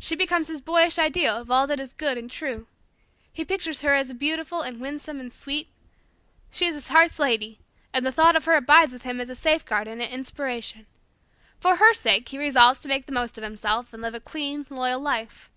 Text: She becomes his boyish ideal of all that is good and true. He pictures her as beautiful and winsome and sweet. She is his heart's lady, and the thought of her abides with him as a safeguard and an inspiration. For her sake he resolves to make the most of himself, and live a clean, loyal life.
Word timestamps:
She 0.00 0.16
becomes 0.16 0.48
his 0.48 0.62
boyish 0.62 0.98
ideal 0.98 1.36
of 1.36 1.50
all 1.50 1.66
that 1.66 1.78
is 1.78 1.92
good 1.92 2.16
and 2.16 2.30
true. 2.30 2.66
He 3.30 3.44
pictures 3.44 3.82
her 3.82 3.92
as 3.92 4.14
beautiful 4.14 4.62
and 4.62 4.80
winsome 4.80 5.20
and 5.20 5.30
sweet. 5.30 5.68
She 6.50 6.64
is 6.64 6.72
his 6.74 6.88
heart's 6.88 7.18
lady, 7.18 7.58
and 7.92 8.06
the 8.06 8.10
thought 8.10 8.34
of 8.34 8.46
her 8.46 8.54
abides 8.54 8.94
with 8.94 9.02
him 9.02 9.20
as 9.20 9.28
a 9.28 9.36
safeguard 9.36 9.86
and 9.86 10.00
an 10.00 10.08
inspiration. 10.08 10.86
For 11.60 11.76
her 11.76 11.92
sake 11.92 12.30
he 12.30 12.38
resolves 12.38 12.80
to 12.80 12.88
make 12.88 13.04
the 13.04 13.12
most 13.12 13.36
of 13.36 13.44
himself, 13.44 13.92
and 13.92 14.00
live 14.00 14.14
a 14.14 14.20
clean, 14.20 14.64
loyal 14.70 15.00
life. 15.00 15.50